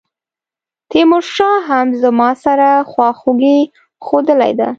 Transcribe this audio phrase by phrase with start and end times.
[0.91, 3.57] تیمورشاه هم زما سره خواخوږي
[4.05, 4.69] ښودلې ده.